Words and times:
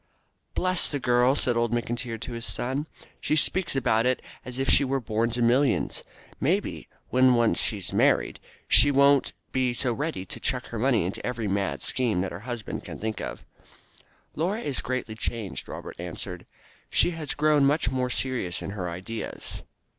"Bless 0.55 0.89
the 0.89 0.99
girl!" 0.99 1.35
said 1.35 1.55
old 1.55 1.71
McIntyre 1.71 2.19
to 2.21 2.31
his 2.33 2.47
son; 2.47 2.87
"she 3.19 3.35
speaks 3.35 3.75
about 3.75 4.07
it 4.07 4.19
as 4.43 4.57
if 4.57 4.67
she 4.67 4.83
were 4.83 4.99
born 4.99 5.29
to 5.29 5.43
millions. 5.43 6.03
Maybe, 6.39 6.87
when 7.11 7.35
once 7.35 7.59
she 7.59 7.77
is 7.77 7.93
married, 7.93 8.39
she 8.67 8.89
won't 8.89 9.31
be 9.51 9.75
so 9.75 9.93
ready 9.93 10.25
to 10.25 10.39
chuck 10.39 10.69
her 10.69 10.79
money 10.79 11.05
into 11.05 11.23
every 11.23 11.47
mad 11.47 11.83
scheme 11.83 12.21
that 12.21 12.31
her 12.31 12.39
husband 12.49 12.83
can 12.83 12.97
think 12.97 13.21
of." 13.21 13.45
"Laura 14.35 14.61
is 14.61 14.81
greatly 14.81 15.13
changed," 15.13 15.67
Robert 15.69 15.97
answered; 15.99 16.47
"she 16.89 17.11
has 17.11 17.35
grown 17.35 17.63
much 17.63 17.91
more 17.91 18.09
serious 18.09 18.63
in 18.63 18.71
her 18.71 18.89
ideas." 18.89 19.61